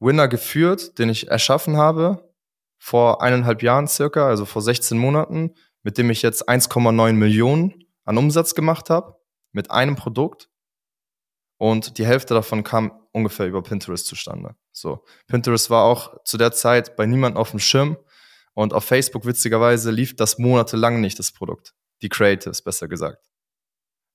[0.00, 2.34] Winner geführt, den ich erschaffen habe
[2.78, 8.18] vor eineinhalb Jahren circa, also vor 16 Monaten, mit dem ich jetzt 1,9 Millionen an
[8.18, 9.16] Umsatz gemacht habe,
[9.52, 10.50] mit einem Produkt.
[11.56, 14.56] Und die Hälfte davon kam ungefähr über Pinterest zustande.
[14.72, 17.96] So, Pinterest war auch zu der Zeit bei niemandem auf dem Schirm.
[18.52, 21.74] Und auf Facebook, witzigerweise, lief das monatelang nicht, das Produkt.
[22.02, 23.30] Die Creatives, besser gesagt.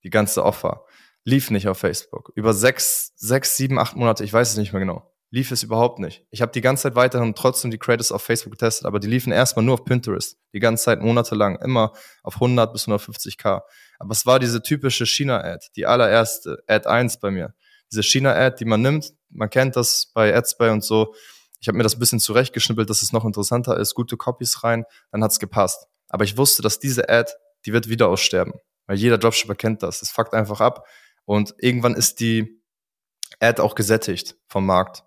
[0.04, 0.86] Die ganze Offer.
[1.26, 2.32] Lief nicht auf Facebook.
[2.36, 6.00] Über sechs, sechs, sieben, acht Monate, ich weiß es nicht mehr genau lief es überhaupt
[6.00, 6.26] nicht.
[6.32, 9.32] Ich habe die ganze Zeit weiterhin trotzdem die Creators auf Facebook getestet, aber die liefen
[9.32, 10.38] erstmal nur auf Pinterest.
[10.54, 13.62] Die ganze Zeit monatelang, immer auf 100 bis 150k.
[14.00, 17.54] Aber es war diese typische China-Ad, die allererste Ad 1 bei mir.
[17.92, 21.14] Diese China-Ad, die man nimmt, man kennt das bei AdSpy und so.
[21.60, 24.86] Ich habe mir das ein bisschen zurechtgeschnippelt, dass es noch interessanter ist, gute Copies rein,
[25.12, 25.88] dann hat's gepasst.
[26.08, 27.32] Aber ich wusste, dass diese Ad,
[27.66, 28.54] die wird wieder aussterben.
[28.88, 30.02] Weil jeder Dropshipper kennt das.
[30.02, 30.88] Es fuckt einfach ab.
[31.30, 32.60] Und irgendwann ist die
[33.40, 35.04] Ad auch gesättigt vom Markt.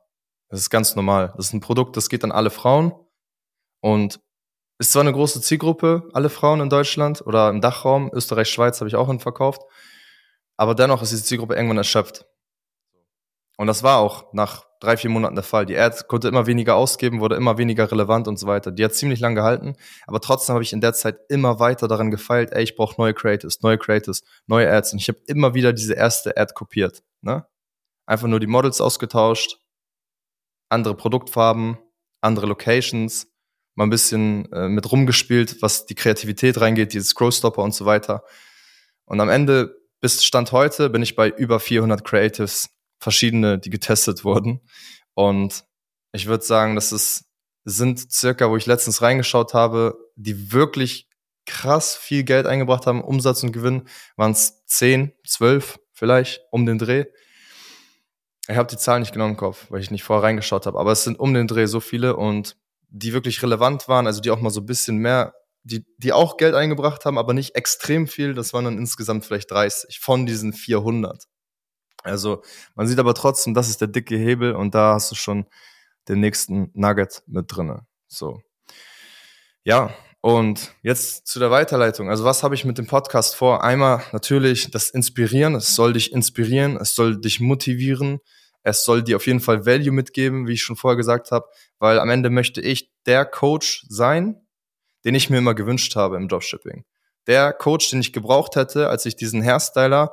[0.50, 1.32] Das ist ganz normal.
[1.36, 2.92] Das ist ein Produkt, das geht an alle Frauen
[3.80, 4.20] und
[4.78, 8.86] ist zwar eine große Zielgruppe, alle Frauen in Deutschland oder im Dachraum, Österreich, Schweiz habe
[8.86, 9.62] ich auch verkauft,
[10.56, 12.24] aber dennoch ist diese Zielgruppe irgendwann erschöpft.
[13.56, 15.66] Und das war auch nach drei, vier Monaten der Fall.
[15.66, 18.72] Die Ad konnte immer weniger ausgeben, wurde immer weniger relevant und so weiter.
[18.72, 22.10] Die hat ziemlich lang gehalten, aber trotzdem habe ich in der Zeit immer weiter daran
[22.10, 24.94] gefeilt, ey, ich brauche neue Creators, neue Creators, neue Ads.
[24.94, 27.02] Und ich habe immer wieder diese erste Ad kopiert.
[27.20, 27.46] Ne?
[28.06, 29.58] Einfach nur die Models ausgetauscht,
[30.68, 31.78] andere Produktfarben,
[32.20, 33.28] andere Locations,
[33.74, 38.24] mal ein bisschen äh, mit rumgespielt, was die Kreativität reingeht, dieses Scrollstopper und so weiter.
[39.04, 42.70] Und am Ende, bis Stand heute, bin ich bei über 400 Creatives,
[43.02, 44.60] verschiedene, die getestet wurden.
[45.14, 45.64] Und
[46.12, 47.24] ich würde sagen, das ist,
[47.64, 51.08] sind circa, wo ich letztens reingeschaut habe, die wirklich
[51.44, 56.78] krass viel Geld eingebracht haben, Umsatz und Gewinn, waren es 10, 12 vielleicht um den
[56.78, 57.06] Dreh.
[58.48, 60.92] Ich habe die Zahl nicht genau im Kopf, weil ich nicht vorher reingeschaut habe, aber
[60.92, 62.56] es sind um den Dreh so viele und
[62.88, 65.34] die wirklich relevant waren, also die auch mal so ein bisschen mehr,
[65.64, 69.50] die, die auch Geld eingebracht haben, aber nicht extrem viel, das waren dann insgesamt vielleicht
[69.50, 71.24] 30 von diesen 400.
[72.02, 72.42] Also
[72.74, 75.46] man sieht aber trotzdem, das ist der dicke Hebel und da hast du schon
[76.08, 77.86] den nächsten Nugget mit drinne.
[78.08, 78.40] So.
[79.64, 82.08] Ja, und jetzt zu der Weiterleitung.
[82.08, 83.64] Also was habe ich mit dem Podcast vor?
[83.64, 85.54] Einmal natürlich das Inspirieren.
[85.56, 88.20] Es soll dich inspirieren, es soll dich motivieren,
[88.62, 91.46] es soll dir auf jeden Fall Value mitgeben, wie ich schon vorher gesagt habe,
[91.78, 94.40] weil am Ende möchte ich der Coach sein,
[95.04, 96.84] den ich mir immer gewünscht habe im Dropshipping.
[97.26, 100.12] Der Coach, den ich gebraucht hätte, als ich diesen Hairstyler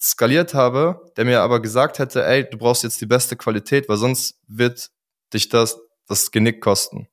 [0.00, 3.96] skaliert habe, der mir aber gesagt hätte, ey, du brauchst jetzt die beste Qualität, weil
[3.96, 4.90] sonst wird
[5.32, 5.78] dich das
[6.10, 7.08] das Genick kosten.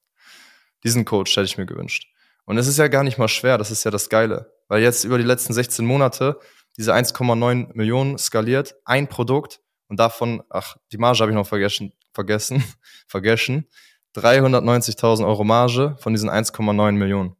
[0.83, 2.11] Diesen Coach hätte ich mir gewünscht.
[2.45, 4.51] Und es ist ja gar nicht mal schwer, das ist ja das Geile.
[4.67, 6.39] Weil jetzt über die letzten 16 Monate
[6.77, 11.93] diese 1,9 Millionen skaliert, ein Produkt und davon, ach, die Marge habe ich noch vergessen,
[12.13, 12.63] vergessen,
[13.07, 13.67] vergessen,
[14.15, 17.35] 390.000 Euro Marge von diesen 1,9 Millionen.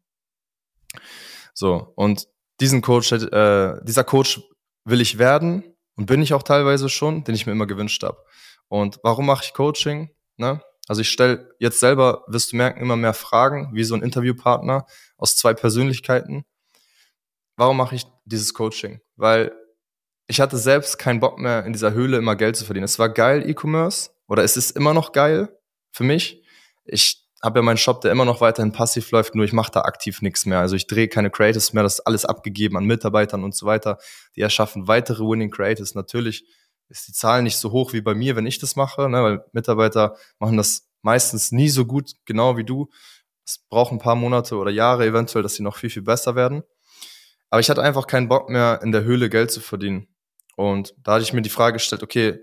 [1.54, 2.28] So, und
[2.60, 4.42] diesen Coach, äh, dieser Coach
[4.88, 5.64] will ich werden
[5.96, 8.24] und bin ich auch teilweise schon, den ich mir immer gewünscht habe.
[8.70, 10.10] Und warum mache ich Coaching?
[10.38, 10.62] Ne?
[10.88, 14.86] Also ich stelle jetzt selber, wirst du merken, immer mehr Fragen, wie so ein Interviewpartner
[15.18, 16.46] aus zwei Persönlichkeiten.
[17.58, 19.02] Warum mache ich dieses Coaching?
[19.18, 19.52] Weil
[20.28, 22.86] ich hatte selbst keinen Bock mehr, in dieser Höhle immer Geld zu verdienen.
[22.86, 25.58] Es war geil, E-Commerce, oder es ist immer noch geil
[25.92, 26.44] für mich.
[26.86, 29.82] Ich habe ja meinen Shop, der immer noch weiterhin passiv läuft, nur ich mache da
[29.82, 30.60] aktiv nichts mehr.
[30.60, 34.00] Also ich drehe keine Creatives mehr, das ist alles abgegeben an Mitarbeitern und so weiter.
[34.36, 35.94] Die erschaffen weitere Winning Creatives.
[35.94, 36.46] Natürlich
[36.90, 39.46] ist die Zahl nicht so hoch wie bei mir, wenn ich das mache, ne, weil
[39.52, 42.90] Mitarbeiter machen das meistens nie so gut, genau wie du.
[43.46, 46.64] Es braucht ein paar Monate oder Jahre eventuell, dass sie noch viel, viel besser werden.
[47.50, 50.08] Aber ich hatte einfach keinen Bock mehr, in der Höhle Geld zu verdienen.
[50.56, 52.40] Und da hatte ich mir die Frage gestellt, okay,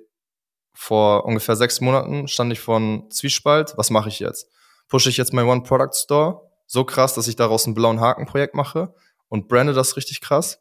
[0.73, 4.49] vor ungefähr sechs Monaten stand ich vor einem Zwiespalt, was mache ich jetzt?
[4.89, 8.95] Pushe ich jetzt mein One-Product-Store so krass, dass ich daraus ein blauen Haken-Projekt mache
[9.29, 10.61] und brande das richtig krass?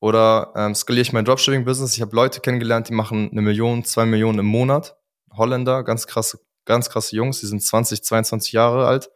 [0.00, 1.94] Oder ähm, skaliere ich mein Dropshipping-Business?
[1.94, 4.96] Ich habe Leute kennengelernt, die machen eine Million, zwei Millionen im Monat.
[5.32, 9.10] Holländer, ganz krasse, ganz krasse Jungs, die sind 20, 22 Jahre alt.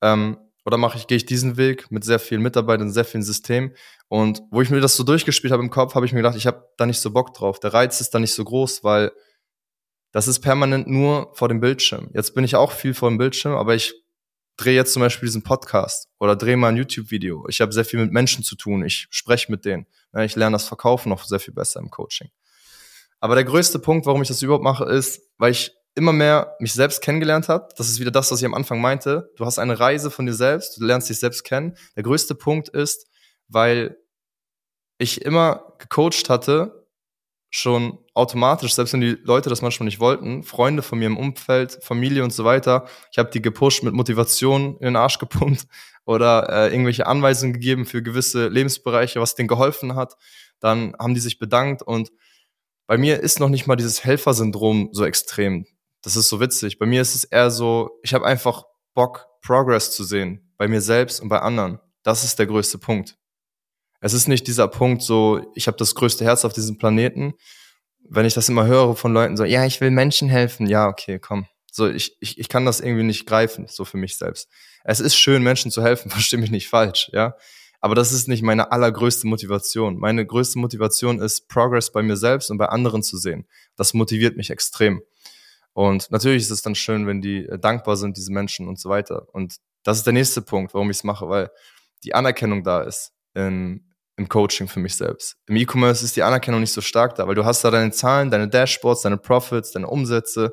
[0.00, 3.74] Ähm, oder mache ich, gehe ich diesen Weg mit sehr vielen Mitarbeitern, sehr vielen Systemen.
[4.08, 6.46] Und wo ich mir das so durchgespielt habe im Kopf, habe ich mir gedacht, ich
[6.46, 7.58] habe da nicht so Bock drauf.
[7.60, 9.12] Der Reiz ist da nicht so groß, weil
[10.12, 12.10] das ist permanent nur vor dem Bildschirm.
[12.14, 13.94] Jetzt bin ich auch viel vor dem Bildschirm, aber ich
[14.56, 17.46] drehe jetzt zum Beispiel diesen Podcast oder drehe mal ein YouTube-Video.
[17.48, 18.84] Ich habe sehr viel mit Menschen zu tun.
[18.84, 19.86] Ich spreche mit denen.
[20.18, 22.28] Ich lerne das Verkaufen noch sehr viel besser im Coaching.
[23.18, 26.74] Aber der größte Punkt, warum ich das überhaupt mache, ist, weil ich immer mehr mich
[26.74, 27.68] selbst kennengelernt habe.
[27.76, 29.30] Das ist wieder das, was ich am Anfang meinte.
[29.36, 31.76] Du hast eine Reise von dir selbst, du lernst dich selbst kennen.
[31.96, 33.06] Der größte Punkt ist,
[33.48, 33.96] weil
[34.98, 36.81] ich immer gecoacht hatte,
[37.54, 41.78] schon automatisch, selbst wenn die Leute das manchmal nicht wollten, Freunde von mir im Umfeld,
[41.82, 45.66] Familie und so weiter, ich habe die gepusht mit Motivation in den Arsch gepumpt
[46.06, 50.16] oder äh, irgendwelche Anweisungen gegeben für gewisse Lebensbereiche, was denen geholfen hat.
[50.60, 52.10] Dann haben die sich bedankt und
[52.86, 55.66] bei mir ist noch nicht mal dieses Helfersyndrom so extrem.
[56.00, 56.78] Das ist so witzig.
[56.78, 60.80] Bei mir ist es eher so, ich habe einfach Bock, Progress zu sehen, bei mir
[60.80, 61.80] selbst und bei anderen.
[62.02, 63.18] Das ist der größte Punkt.
[64.02, 67.34] Es ist nicht dieser Punkt so, ich habe das größte Herz auf diesem Planeten.
[68.08, 71.20] Wenn ich das immer höre von Leuten so, ja, ich will Menschen helfen, ja, okay,
[71.20, 71.46] komm.
[71.70, 74.50] So, ich, ich, ich kann das irgendwie nicht greifen, so für mich selbst.
[74.82, 77.36] Es ist schön, Menschen zu helfen, verstehe mich nicht falsch, ja.
[77.80, 79.98] Aber das ist nicht meine allergrößte Motivation.
[79.98, 83.46] Meine größte Motivation ist, Progress bei mir selbst und bei anderen zu sehen.
[83.76, 85.02] Das motiviert mich extrem.
[85.72, 88.88] Und natürlich ist es dann schön, wenn die äh, dankbar sind, diese Menschen und so
[88.90, 89.28] weiter.
[89.32, 91.50] Und das ist der nächste Punkt, warum ich es mache, weil
[92.02, 95.36] die Anerkennung da ist in, im Coaching für mich selbst.
[95.46, 98.30] Im E-Commerce ist die Anerkennung nicht so stark da, weil du hast da deine Zahlen,
[98.30, 100.52] deine Dashboards, deine Profits, deine Umsätze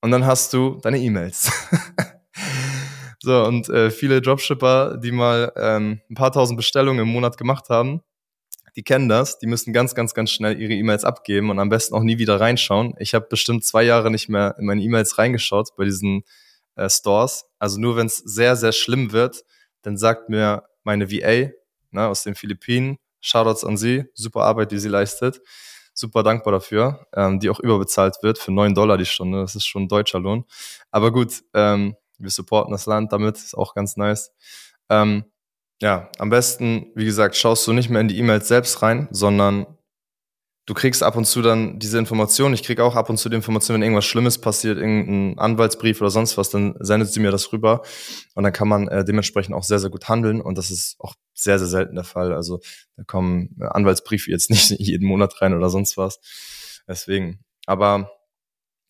[0.00, 1.52] und dann hast du deine E-Mails.
[3.22, 7.68] so, und äh, viele Dropshipper, die mal ähm, ein paar tausend Bestellungen im Monat gemacht
[7.68, 8.02] haben,
[8.76, 11.94] die kennen das, die müssen ganz, ganz, ganz schnell ihre E-Mails abgeben und am besten
[11.94, 12.94] auch nie wieder reinschauen.
[12.98, 16.22] Ich habe bestimmt zwei Jahre nicht mehr in meine E-Mails reingeschaut bei diesen
[16.76, 17.46] äh, Stores.
[17.58, 19.44] Also nur wenn es sehr, sehr schlimm wird,
[19.82, 21.50] dann sagt mir meine VA
[21.92, 25.40] ne, aus den Philippinen, Shoutouts an sie, super Arbeit, die sie leistet,
[25.92, 29.66] super dankbar dafür, ähm, die auch überbezahlt wird für neun Dollar die Stunde, das ist
[29.66, 30.44] schon ein deutscher Lohn.
[30.90, 34.32] Aber gut, ähm, wir supporten das Land damit, ist auch ganz nice.
[34.88, 35.24] Ähm,
[35.82, 39.66] ja, am besten, wie gesagt, schaust du nicht mehr in die E-Mails selbst rein, sondern
[40.70, 42.54] du kriegst ab und zu dann diese Informationen.
[42.54, 46.10] Ich krieg auch ab und zu die Information, wenn irgendwas Schlimmes passiert, irgendein Anwaltsbrief oder
[46.10, 47.82] sonst was, dann sendet sie mir das rüber
[48.36, 51.16] und dann kann man äh, dementsprechend auch sehr, sehr gut handeln und das ist auch
[51.34, 52.32] sehr, sehr selten der Fall.
[52.32, 52.60] Also
[52.96, 56.20] da kommen äh, Anwaltsbriefe jetzt nicht jeden Monat rein oder sonst was.
[56.86, 57.40] Deswegen.
[57.66, 58.12] Aber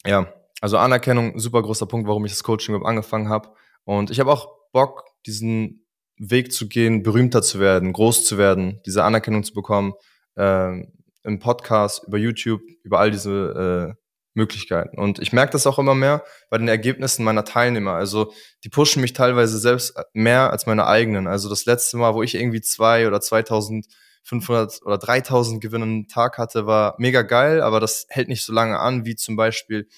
[0.04, 3.54] ja, also Anerkennung, super großer Punkt, warum ich das Coaching überhaupt angefangen habe.
[3.84, 5.86] Und ich habe auch Bock, diesen
[6.18, 9.94] Weg zu gehen, berühmter zu werden, groß zu werden, diese Anerkennung zu bekommen,
[10.34, 10.82] äh,
[11.24, 14.00] im Podcast, über YouTube, über all diese äh,
[14.34, 14.98] Möglichkeiten.
[14.98, 17.94] Und ich merke das auch immer mehr bei den Ergebnissen meiner Teilnehmer.
[17.94, 18.32] Also
[18.64, 21.26] die pushen mich teilweise selbst mehr als meine eigenen.
[21.26, 26.38] Also das letzte Mal, wo ich irgendwie zwei oder 2500 oder 3000 Gewinne einen Tag
[26.38, 29.88] hatte, war mega geil, aber das hält nicht so lange an, wie zum Beispiel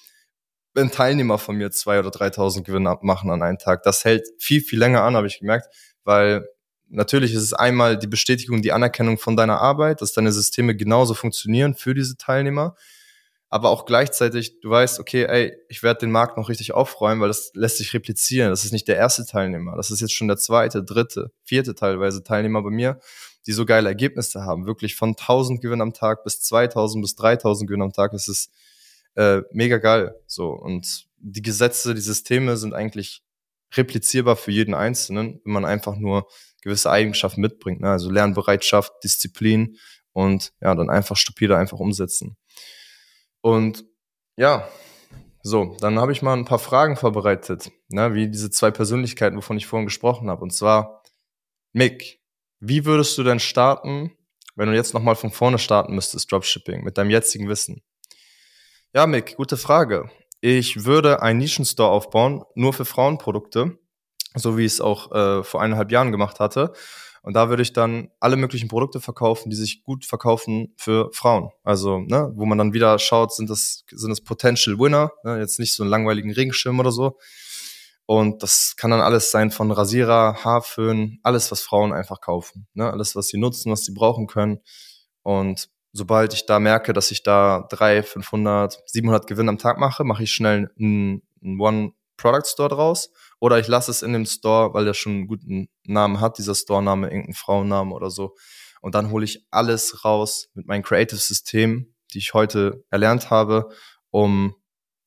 [0.75, 3.83] wenn Teilnehmer von mir zwei oder 3000 Gewinne machen an einem Tag.
[3.83, 5.67] Das hält viel, viel länger an, habe ich gemerkt,
[6.05, 6.47] weil
[6.93, 11.15] natürlich ist es einmal die Bestätigung, die Anerkennung von deiner Arbeit, dass deine Systeme genauso
[11.15, 12.77] funktionieren für diese Teilnehmer,
[13.49, 17.29] aber auch gleichzeitig, du weißt, okay, ey, ich werde den Markt noch richtig aufräumen, weil
[17.29, 18.49] das lässt sich replizieren.
[18.49, 22.23] Das ist nicht der erste Teilnehmer, das ist jetzt schon der zweite, dritte, vierte teilweise
[22.23, 22.99] Teilnehmer bei mir,
[23.47, 24.67] die so geile Ergebnisse haben.
[24.67, 28.13] Wirklich von 1000 Gewinnen am Tag bis 2000 bis 3000 Gewinnen am Tag.
[28.13, 28.51] Das ist
[29.17, 30.15] äh, mega geil.
[30.27, 33.23] So und die Gesetze, die Systeme sind eigentlich
[33.77, 36.29] replizierbar für jeden Einzelnen, wenn man einfach nur
[36.63, 37.81] gewisse Eigenschaften mitbringt.
[37.81, 37.91] Ne?
[37.91, 39.77] Also Lernbereitschaft, Disziplin
[40.13, 42.37] und ja, dann einfach stupide einfach umsetzen.
[43.41, 43.85] Und
[44.37, 44.69] ja,
[45.43, 49.57] so, dann habe ich mal ein paar Fragen vorbereitet, ne, wie diese zwei Persönlichkeiten, wovon
[49.57, 50.43] ich vorhin gesprochen habe.
[50.43, 51.03] Und zwar,
[51.73, 52.21] Mick,
[52.61, 54.17] wie würdest du denn starten,
[54.55, 57.83] wenn du jetzt nochmal von vorne starten müsstest, Dropshipping, mit deinem jetzigen Wissen?
[58.95, 60.11] Ja, Mick, gute Frage.
[60.45, 63.79] Ich würde einen Nischenstore aufbauen, nur für Frauenprodukte,
[64.35, 66.73] so wie ich es auch äh, vor eineinhalb Jahren gemacht hatte.
[67.23, 71.51] Und da würde ich dann alle möglichen Produkte verkaufen, die sich gut verkaufen für Frauen.
[71.63, 75.61] Also, ne, wo man dann wieder schaut, sind das, sind das Potential Winner, ne, jetzt
[75.61, 77.19] nicht so einen langweiligen Regenschirm oder so.
[78.07, 82.67] Und das kann dann alles sein von Rasierer, Haarföhn, alles, was Frauen einfach kaufen.
[82.75, 82.91] Ne?
[82.91, 84.59] Alles, was sie nutzen, was sie brauchen können.
[85.23, 90.05] Und sobald ich da merke, dass ich da drei, 500, 700 Gewinn am Tag mache,
[90.05, 93.11] mache ich schnell einen, One-Product-Store draus.
[93.41, 96.55] Oder ich lasse es in dem Store, weil der schon einen guten Namen hat, dieser
[96.55, 98.37] Store-Name, irgendeinen Frauennamen oder so.
[98.81, 103.71] Und dann hole ich alles raus mit meinem Creative-System, die ich heute erlernt habe,
[104.11, 104.55] um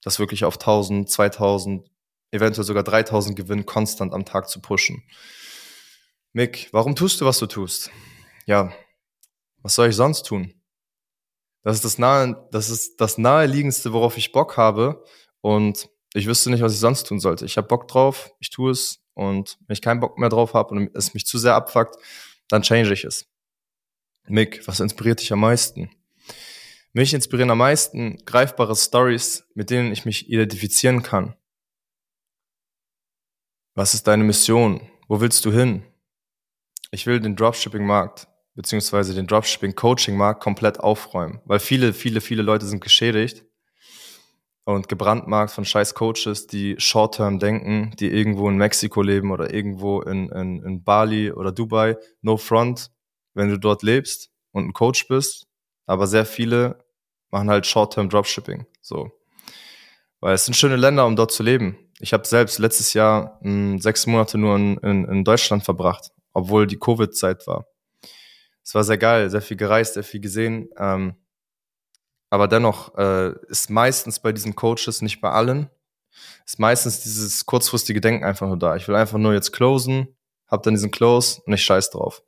[0.02, 1.90] das wirklich auf 1000, 2000,
[2.32, 5.04] eventuell sogar 3000 Gewinn konstant am Tag zu pushen.
[6.34, 7.90] Mick, warum tust du, was du tust?
[8.46, 8.74] Ja,
[9.62, 10.54] was soll ich sonst tun?
[11.66, 15.04] Das ist das, nahe, das ist das naheliegendste, worauf ich Bock habe.
[15.42, 17.44] Und ich wüsste nicht, was ich sonst tun sollte.
[17.46, 19.00] Ich habe Bock drauf, ich tue es.
[19.16, 21.96] Und wenn ich keinen Bock mehr drauf habe und es mich zu sehr abfuckt,
[22.50, 23.26] dann change ich es.
[24.28, 25.90] Mick, was inspiriert dich am meisten?
[26.94, 31.36] Mich inspirieren am meisten greifbare Stories, mit denen ich mich identifizieren kann.
[33.74, 34.88] Was ist deine Mission?
[35.08, 35.84] Wo willst du hin?
[36.92, 41.42] Ich will den Dropshipping-Markt beziehungsweise den Dropshipping-Coaching-Markt komplett aufräumen.
[41.46, 43.46] Weil viele, viele, viele Leute sind geschädigt
[44.64, 50.02] und gebrandmarkt von scheiß Coaches, die short-term denken, die irgendwo in Mexiko leben oder irgendwo
[50.02, 51.98] in, in, in Bali oder Dubai.
[52.22, 52.92] No front,
[53.34, 55.48] wenn du dort lebst und ein Coach bist.
[55.86, 56.84] Aber sehr viele
[57.30, 58.66] machen halt short-term Dropshipping.
[58.82, 59.12] So.
[60.22, 61.78] Weil es sind schöne Länder, um dort zu leben.
[62.00, 66.12] Ich habe selbst letztes Jahr mh, hm, sechs Monate nur in, in, in Deutschland verbracht,
[66.34, 67.68] obwohl die Covid-Zeit war.
[68.66, 70.70] Es war sehr geil, sehr viel gereist, sehr viel gesehen.
[70.78, 71.16] Ähm,
[72.32, 75.70] aber dennoch äh, ist meistens bei diesen Coaches, nicht bei allen,
[76.46, 78.76] ist meistens dieses kurzfristige Denken einfach nur da.
[78.76, 80.08] Ich will einfach nur jetzt closen,
[80.48, 82.24] hab dann diesen Close und ich scheiß drauf.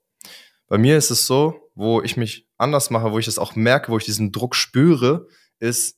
[0.67, 3.91] Bei mir ist es so, wo ich mich anders mache, wo ich es auch merke,
[3.91, 5.27] wo ich diesen Druck spüre,
[5.59, 5.97] ist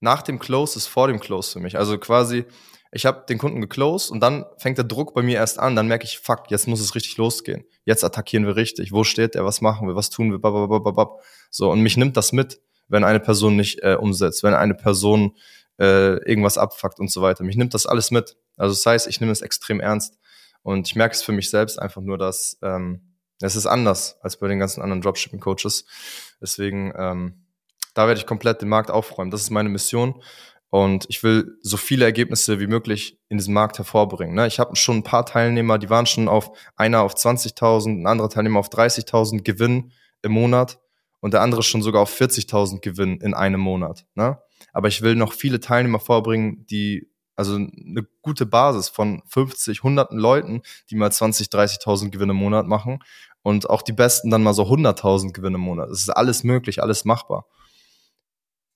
[0.00, 1.76] nach dem Close ist vor dem Close für mich.
[1.76, 2.46] Also quasi,
[2.92, 5.74] ich habe den Kunden geclosed und dann fängt der Druck bei mir erst an.
[5.74, 7.64] Dann merke ich, fuck, jetzt muss es richtig losgehen.
[7.84, 8.92] Jetzt attackieren wir richtig.
[8.92, 9.44] Wo steht der?
[9.44, 9.96] Was machen wir?
[9.96, 10.38] Was tun wir?
[10.38, 11.22] Bababababab.
[11.50, 12.60] So und mich nimmt das mit
[12.92, 15.34] wenn eine Person nicht äh, umsetzt, wenn eine Person
[15.78, 17.42] äh, irgendwas abfuckt und so weiter.
[17.42, 18.36] Mich nimmt das alles mit.
[18.56, 20.18] Also das heißt, ich nehme es extrem ernst.
[20.62, 23.00] Und ich merke es für mich selbst einfach nur, dass ähm,
[23.40, 25.86] es ist anders als bei den ganzen anderen Dropshipping-Coaches.
[26.40, 27.46] Deswegen, ähm,
[27.94, 29.30] da werde ich komplett den Markt aufräumen.
[29.30, 30.22] Das ist meine Mission.
[30.72, 34.34] Und ich will so viele Ergebnisse wie möglich in diesem Markt hervorbringen.
[34.34, 34.46] Ne?
[34.46, 38.30] Ich habe schon ein paar Teilnehmer, die waren schon auf einer auf 20.000, ein anderer
[38.30, 40.80] Teilnehmer auf 30.000 Gewinn im Monat
[41.20, 44.06] und der andere schon sogar auf 40.000 Gewinn in einem Monat.
[44.14, 44.38] Ne?
[44.72, 47.06] Aber ich will noch viele Teilnehmer vorbringen, die
[47.36, 52.66] also eine gute Basis von 50, hunderten Leuten, die mal 20, 30.000 Gewinne im Monat
[52.66, 53.00] machen
[53.42, 55.90] und auch die Besten dann mal so 100.000 Gewinne im Monat.
[55.90, 57.44] Es ist alles möglich, alles machbar.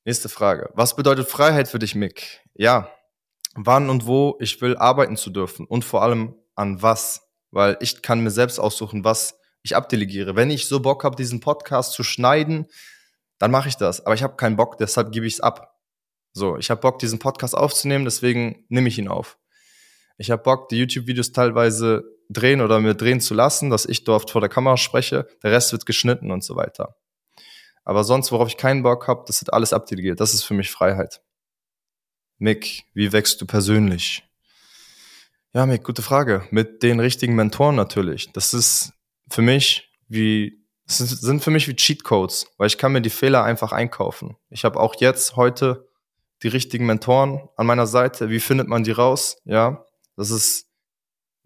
[0.06, 0.70] Nächste Frage.
[0.74, 2.40] Was bedeutet Freiheit für dich, Mick?
[2.54, 2.92] Ja,
[3.56, 8.02] wann und wo ich will arbeiten zu dürfen und vor allem an was, weil ich
[8.02, 10.36] kann mir selbst aussuchen, was ich abdelegiere.
[10.36, 12.68] Wenn ich so Bock habe, diesen Podcast zu schneiden,
[13.38, 14.06] dann mache ich das.
[14.06, 15.76] Aber ich habe keinen Bock, deshalb gebe ich es ab.
[16.32, 19.38] So, ich habe Bock, diesen Podcast aufzunehmen, deswegen nehme ich ihn auf.
[20.18, 24.30] Ich habe Bock, die YouTube-Videos teilweise drehen oder mir drehen zu lassen, dass ich dort
[24.30, 25.26] vor der Kamera spreche.
[25.42, 26.94] Der Rest wird geschnitten und so weiter.
[27.86, 30.20] Aber sonst, worauf ich keinen Bock habe, das wird alles abdelegiert.
[30.20, 31.22] Das ist für mich Freiheit.
[32.36, 34.24] Mick, wie wächst du persönlich?
[35.54, 36.46] Ja, Mick, gute Frage.
[36.50, 38.32] Mit den richtigen Mentoren natürlich.
[38.32, 38.92] Das ist
[39.30, 43.72] für mich wie sind für mich wie Cheatcodes, weil ich kann mir die Fehler einfach
[43.72, 44.36] einkaufen.
[44.50, 45.88] Ich habe auch jetzt heute
[46.42, 48.30] die richtigen Mentoren an meiner Seite.
[48.30, 49.38] Wie findet man die raus?
[49.44, 49.84] Ja,
[50.16, 50.65] das ist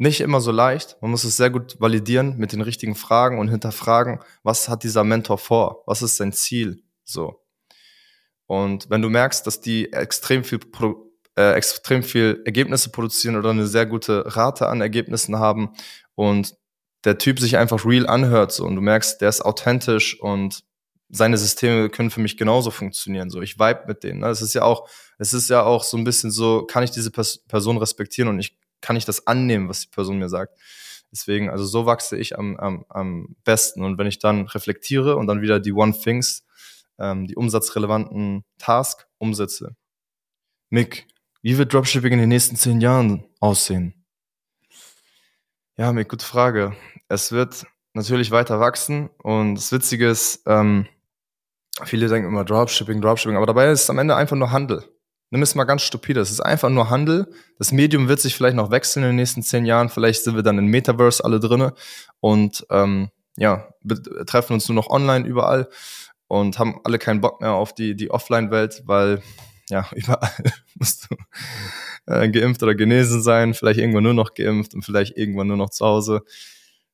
[0.01, 0.97] nicht immer so leicht.
[1.03, 5.05] Man muss es sehr gut validieren mit den richtigen Fragen und hinterfragen, was hat dieser
[5.05, 5.83] Mentor vor?
[5.87, 6.83] Was ist sein Ziel?
[7.05, 7.45] So.
[8.47, 10.59] Und wenn du merkst, dass die extrem viel
[11.37, 15.75] äh, extrem viel Ergebnisse produzieren oder eine sehr gute Rate an Ergebnissen haben
[16.15, 16.57] und
[17.05, 20.65] der Typ sich einfach real anhört so, und du merkst, der ist authentisch und
[21.11, 23.29] seine Systeme können für mich genauso funktionieren.
[23.29, 24.21] So, ich vibe mit denen.
[24.21, 24.29] Ne?
[24.29, 27.11] Es ist ja auch, es ist ja auch so ein bisschen so, kann ich diese
[27.11, 30.59] Pers Person respektieren und ich kann ich das annehmen, was die Person mir sagt.
[31.13, 33.83] Deswegen, also so wachse ich am, am, am besten.
[33.83, 36.45] Und wenn ich dann reflektiere und dann wieder die One Things,
[36.99, 39.75] ähm, die umsatzrelevanten Task umsetze.
[40.69, 41.09] Mick,
[41.43, 43.95] wie wird Dropshipping in den nächsten zehn Jahren aussehen?
[45.77, 46.77] Ja, Mick, gute Frage.
[47.09, 50.87] Es wird natürlich weiter wachsen und das Witzige ist, ähm,
[51.85, 54.85] viele denken immer Dropshipping, Dropshipping, aber dabei ist es am Ende einfach nur Handel.
[55.31, 56.21] Nimm es mal ganz stupide.
[56.21, 57.33] Es ist einfach nur Handel.
[57.59, 59.89] Das Medium wird sich vielleicht noch wechseln in den nächsten zehn Jahren.
[59.89, 61.73] Vielleicht sind wir dann in Metaverse alle drinne
[62.19, 63.69] und ähm, ja,
[64.27, 65.69] treffen uns nur noch online überall
[66.27, 69.23] und haben alle keinen Bock mehr auf die, die Offline-Welt, weil
[69.69, 70.31] ja, überall
[70.75, 71.17] musst du
[72.07, 75.71] äh, geimpft oder genesen sein, vielleicht irgendwann nur noch geimpft und vielleicht irgendwann nur noch
[75.71, 76.23] zu Hause.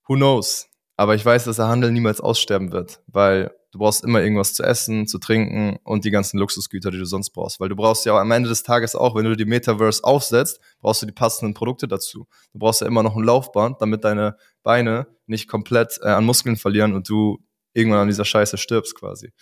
[0.06, 0.68] Who knows?
[0.96, 4.62] Aber ich weiß, dass der Handel niemals aussterben wird, weil du brauchst immer irgendwas zu
[4.62, 7.60] essen, zu trinken und die ganzen Luxusgüter, die du sonst brauchst.
[7.60, 11.02] Weil du brauchst ja am Ende des Tages auch, wenn du die Metaverse aufsetzt, brauchst
[11.02, 12.26] du die passenden Produkte dazu.
[12.52, 16.56] Du brauchst ja immer noch ein Laufband, damit deine Beine nicht komplett äh, an Muskeln
[16.56, 17.38] verlieren und du
[17.74, 19.32] irgendwann an dieser Scheiße stirbst quasi.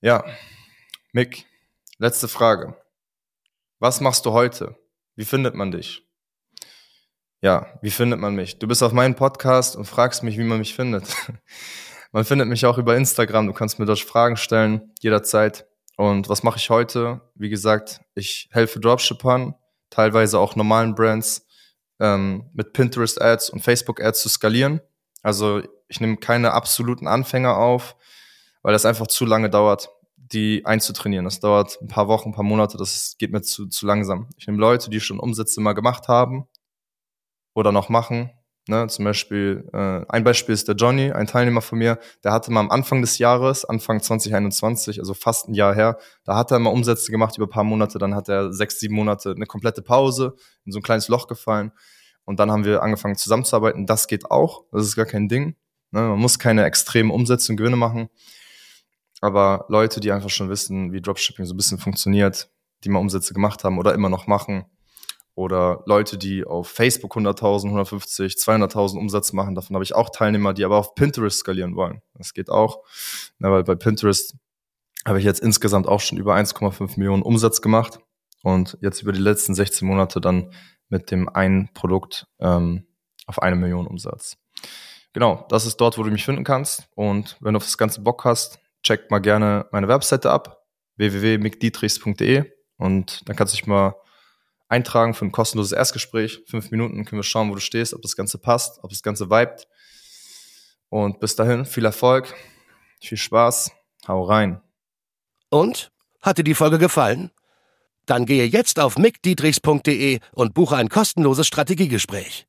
[0.00, 0.24] Ja,
[1.12, 1.44] Mick,
[1.98, 2.74] letzte Frage.
[3.80, 4.76] Was machst du heute?
[5.14, 6.06] Wie findet man dich?
[7.42, 8.58] Ja, wie findet man mich?
[8.58, 11.04] Du bist auf meinem Podcast und fragst mich, wie man mich findet.
[12.12, 13.46] man findet mich auch über Instagram.
[13.46, 15.66] Du kannst mir dort Fragen stellen, jederzeit.
[15.96, 17.20] Und was mache ich heute?
[17.34, 19.54] Wie gesagt, ich helfe Dropshippern,
[19.90, 21.46] teilweise auch normalen Brands,
[21.98, 24.80] ähm, mit Pinterest-Ads und Facebook-Ads zu skalieren.
[25.22, 27.96] Also ich nehme keine absoluten Anfänger auf,
[28.62, 29.90] weil das einfach zu lange dauert
[30.32, 31.24] die einzutrainieren.
[31.24, 34.28] Das dauert ein paar Wochen, ein paar Monate, das geht mir zu, zu langsam.
[34.36, 36.46] Ich nehme Leute, die schon Umsätze mal gemacht haben
[37.54, 38.30] oder noch machen,
[38.70, 42.52] Ne, zum Beispiel, äh, ein Beispiel ist der Johnny, ein Teilnehmer von mir, der hatte
[42.52, 46.60] mal am Anfang des Jahres, Anfang 2021, also fast ein Jahr her, da hat er
[46.60, 49.82] mal Umsätze gemacht über ein paar Monate, dann hat er sechs, sieben Monate eine komplette
[49.82, 51.72] Pause, in so ein kleines Loch gefallen.
[52.24, 53.86] Und dann haben wir angefangen zusammenzuarbeiten.
[53.86, 55.56] Das geht auch, das ist gar kein Ding.
[55.90, 58.08] Ne, man muss keine extremen Umsätze und Gewinne machen,
[59.20, 62.48] aber Leute, die einfach schon wissen, wie Dropshipping so ein bisschen funktioniert,
[62.84, 64.64] die mal Umsätze gemacht haben oder immer noch machen,
[65.34, 69.54] oder Leute, die auf Facebook 100.000, 150, 200.000 Umsatz machen.
[69.54, 72.02] Davon habe ich auch Teilnehmer, die aber auf Pinterest skalieren wollen.
[72.14, 72.84] Das geht auch,
[73.38, 74.36] ja, weil bei Pinterest
[75.06, 78.00] habe ich jetzt insgesamt auch schon über 1,5 Millionen Umsatz gemacht
[78.42, 80.52] und jetzt über die letzten 16 Monate dann
[80.88, 82.86] mit dem einen Produkt ähm,
[83.26, 84.36] auf eine Million Umsatz.
[85.12, 86.88] Genau, das ist dort, wo du mich finden kannst.
[86.94, 90.64] Und wenn du auf das ganze Bock hast, check mal gerne meine Webseite ab,
[90.96, 92.44] www.mickdietrichs.de
[92.76, 93.94] und dann kannst du dich mal
[94.70, 96.42] eintragen für ein kostenloses Erstgespräch.
[96.46, 99.28] Fünf Minuten können wir schauen, wo du stehst, ob das Ganze passt, ob das Ganze
[99.28, 99.68] vibet.
[100.88, 102.34] Und bis dahin, viel Erfolg,
[103.00, 103.72] viel Spaß,
[104.08, 104.60] hau rein.
[105.50, 105.90] Und?
[106.22, 107.30] Hat dir die Folge gefallen?
[108.06, 112.46] Dann gehe jetzt auf mickdietrichs.de und buche ein kostenloses Strategiegespräch.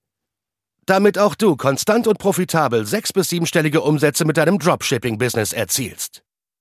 [0.86, 6.24] Damit auch du konstant und profitabel sechs- bis siebenstellige Umsätze mit deinem Dropshipping-Business erzielst.